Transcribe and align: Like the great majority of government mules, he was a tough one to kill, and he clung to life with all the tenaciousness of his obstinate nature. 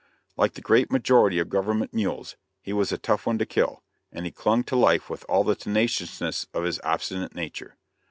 Like 0.35 0.53
the 0.55 0.61
great 0.61 0.91
majority 0.91 1.37
of 1.37 1.47
government 1.47 1.93
mules, 1.93 2.35
he 2.59 2.73
was 2.73 2.91
a 2.91 2.97
tough 2.97 3.27
one 3.27 3.37
to 3.37 3.45
kill, 3.45 3.83
and 4.11 4.25
he 4.25 4.31
clung 4.31 4.63
to 4.63 4.75
life 4.75 5.11
with 5.11 5.23
all 5.29 5.43
the 5.43 5.53
tenaciousness 5.55 6.47
of 6.55 6.63
his 6.63 6.79
obstinate 6.83 7.35
nature. 7.35 7.77